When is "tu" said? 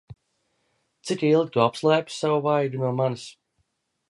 1.57-1.63